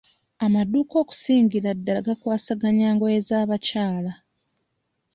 Amadduuka 0.45 0.95
okusingira 1.03 1.69
ddala 1.77 2.01
gakwasaganya 2.07 2.87
ngoye 2.95 3.19
z'abakyala. 3.27 4.11